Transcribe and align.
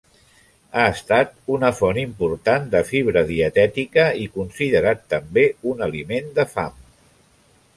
Ha 0.77 0.83
estat 0.91 1.35
una 1.57 1.69
font 1.79 1.99
important 2.03 2.65
de 2.71 2.81
fibra 2.87 3.23
dietètica 3.27 4.07
i 4.23 4.25
considerat 4.39 5.05
també 5.15 5.45
un 5.73 5.85
aliment 5.91 6.33
de 6.41 6.47
fam. 6.57 6.81